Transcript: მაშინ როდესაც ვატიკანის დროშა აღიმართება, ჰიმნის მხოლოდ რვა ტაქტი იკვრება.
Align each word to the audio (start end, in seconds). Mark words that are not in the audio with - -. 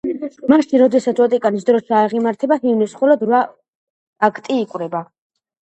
მაშინ 0.51 0.79
როდესაც 0.81 1.21
ვატიკანის 1.23 1.67
დროშა 1.67 1.99
აღიმართება, 2.05 2.57
ჰიმნის 2.63 2.97
მხოლოდ 2.97 3.27
რვა 3.29 3.43
ტაქტი 4.25 4.59
იკვრება. 4.65 5.05